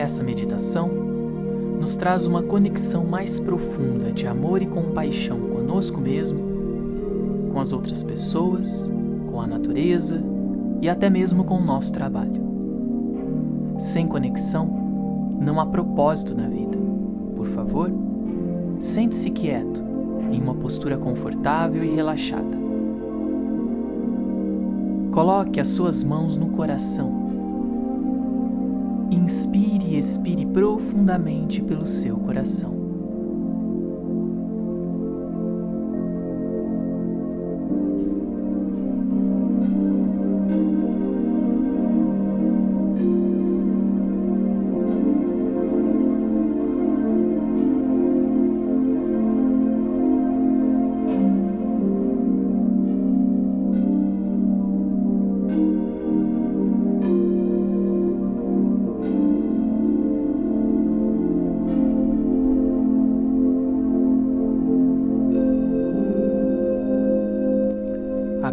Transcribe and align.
Essa 0.00 0.22
meditação 0.22 0.88
nos 1.78 1.94
traz 1.94 2.26
uma 2.26 2.42
conexão 2.42 3.04
mais 3.04 3.38
profunda 3.38 4.10
de 4.10 4.26
amor 4.26 4.62
e 4.62 4.66
compaixão 4.66 5.38
conosco 5.50 6.00
mesmo, 6.00 6.40
com 7.52 7.60
as 7.60 7.74
outras 7.74 8.02
pessoas, 8.02 8.90
com 9.30 9.38
a 9.42 9.46
natureza 9.46 10.24
e 10.80 10.88
até 10.88 11.10
mesmo 11.10 11.44
com 11.44 11.56
o 11.56 11.62
nosso 11.62 11.92
trabalho. 11.92 12.40
Sem 13.76 14.06
conexão, 14.06 15.36
não 15.38 15.60
há 15.60 15.66
propósito 15.66 16.34
na 16.34 16.48
vida. 16.48 16.78
Por 17.36 17.46
favor, 17.46 17.92
sente-se 18.78 19.30
quieto, 19.30 19.84
em 20.30 20.40
uma 20.40 20.54
postura 20.54 20.96
confortável 20.96 21.84
e 21.84 21.94
relaxada. 21.94 22.58
Coloque 25.12 25.60
as 25.60 25.68
suas 25.68 26.02
mãos 26.02 26.38
no 26.38 26.48
coração. 26.48 27.29
Inspire 29.10 29.86
e 29.88 29.98
expire 29.98 30.46
profundamente 30.46 31.62
pelo 31.62 31.84
seu 31.84 32.16
coração. 32.16 32.79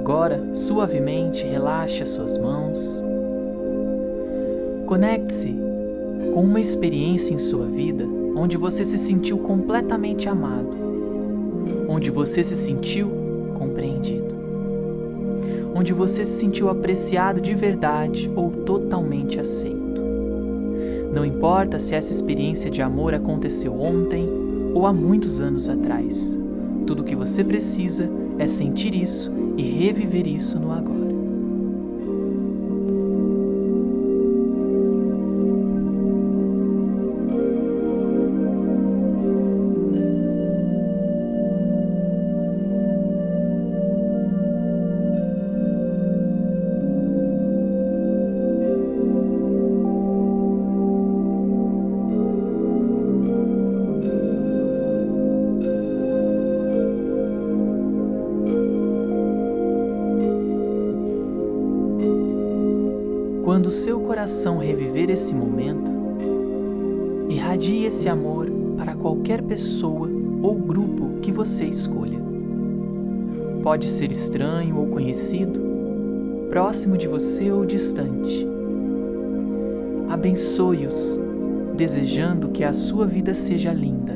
Agora, 0.08 0.42
suavemente, 0.54 1.46
relaxe 1.46 2.02
as 2.02 2.12
suas 2.12 2.38
mãos. 2.38 3.04
Conecte-se 4.86 5.54
com 6.34 6.44
uma 6.46 6.62
experiência 6.62 7.34
em 7.34 7.38
sua 7.38 7.66
vida 7.68 8.06
onde 8.34 8.56
você 8.56 8.86
se 8.86 8.98
sentiu 8.98 9.38
completamente 9.40 10.30
amado, 10.30 10.78
onde 11.90 12.10
você 12.10 12.42
se 12.42 12.56
sentiu 12.56 13.12
compreendido, 13.54 14.34
onde 15.76 15.92
você 15.92 16.24
se 16.24 16.40
sentiu 16.40 16.70
apreciado 16.70 17.42
de 17.42 17.54
verdade 17.54 18.32
ou 18.34 18.50
totalmente 18.50 19.42
aceito. 19.42 20.02
Não 21.14 21.26
importa 21.26 21.80
se 21.80 21.96
essa 21.96 22.14
experiência 22.14 22.72
de 22.72 22.82
amor 22.82 23.14
aconteceu 23.14 23.78
ontem 23.78 24.26
ou 24.74 24.86
há 24.86 24.94
muitos 24.94 25.42
anos 25.42 25.68
atrás, 25.68 26.40
tudo 26.86 27.02
o 27.02 27.04
que 27.04 27.14
você 27.14 27.44
precisa 27.44 28.06
é 28.06 28.27
sentir 28.46 28.94
isso 28.94 29.32
e 29.58 29.64
reviver 29.64 30.28
isso 30.28 30.60
no 30.60 30.72
agora. 30.72 31.07
Quando 63.48 63.72
seu 63.72 64.02
coração 64.02 64.58
reviver 64.58 65.10
esse 65.10 65.34
momento, 65.34 65.90
irradie 67.30 67.86
esse 67.86 68.10
amor 68.10 68.52
para 68.76 68.94
qualquer 68.94 69.42
pessoa 69.42 70.10
ou 70.44 70.54
grupo 70.54 71.22
que 71.22 71.32
você 71.32 71.64
escolha. 71.64 72.20
Pode 73.64 73.88
ser 73.88 74.12
estranho 74.12 74.76
ou 74.76 74.88
conhecido, 74.88 75.62
próximo 76.50 76.98
de 76.98 77.08
você 77.08 77.50
ou 77.50 77.66
distante. 77.66 78.46
Abençoe-os, 80.10 81.18
desejando 81.74 82.50
que 82.50 82.66
a 82.66 82.74
sua 82.74 83.08
vida 83.08 83.34
seja 83.34 83.72
linda. 83.72 84.14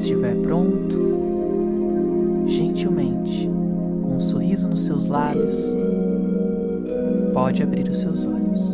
Estiver 0.00 0.34
pronto, 0.36 2.44
gentilmente, 2.46 3.48
com 4.02 4.16
um 4.16 4.20
sorriso 4.20 4.68
nos 4.68 4.84
seus 4.84 5.06
lábios, 5.06 5.74
pode 7.32 7.62
abrir 7.62 7.88
os 7.88 7.98
seus 7.98 8.24
olhos. 8.24 8.73